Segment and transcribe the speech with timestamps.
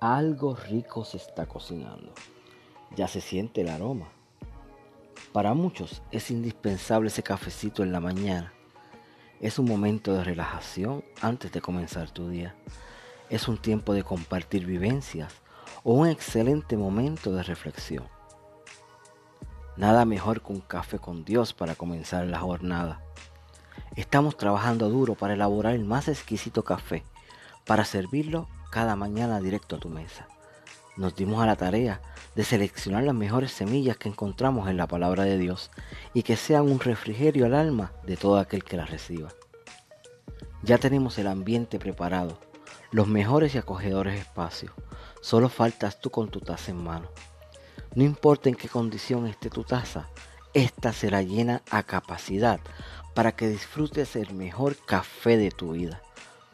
[0.00, 2.12] Algo rico se está cocinando.
[2.94, 4.08] Ya se siente el aroma.
[5.32, 8.52] Para muchos es indispensable ese cafecito en la mañana.
[9.40, 12.54] Es un momento de relajación antes de comenzar tu día.
[13.30, 15.32] Es un tiempo de compartir vivencias
[15.82, 18.04] o un excelente momento de reflexión.
[19.78, 23.00] Nada mejor que un café con Dios para comenzar la jornada.
[23.94, 27.02] Estamos trabajando duro para elaborar el más exquisito café,
[27.64, 30.28] para servirlo cada mañana directo a tu mesa.
[30.96, 32.00] Nos dimos a la tarea
[32.34, 35.70] de seleccionar las mejores semillas que encontramos en la palabra de Dios
[36.14, 39.28] y que sean un refrigerio al alma de todo aquel que las reciba.
[40.62, 42.38] Ya tenemos el ambiente preparado,
[42.90, 44.72] los mejores y acogedores espacios.
[45.20, 47.08] Solo faltas tú con tu taza en mano.
[47.94, 50.08] No importa en qué condición esté tu taza,
[50.54, 52.60] esta será llena a capacidad
[53.14, 56.02] para que disfrutes el mejor café de tu vida,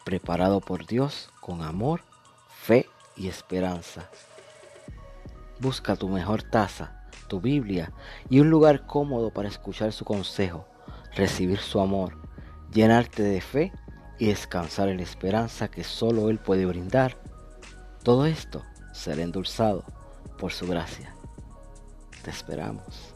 [0.04, 2.02] preparado por Dios con amor
[2.62, 4.08] fe y esperanza.
[5.58, 7.92] Busca tu mejor taza, tu Biblia
[8.30, 10.64] y un lugar cómodo para escuchar su consejo,
[11.16, 12.16] recibir su amor,
[12.72, 13.72] llenarte de fe
[14.20, 17.16] y descansar en la esperanza que solo Él puede brindar.
[18.04, 19.84] Todo esto será endulzado
[20.38, 21.12] por su gracia.
[22.22, 23.12] Te esperamos.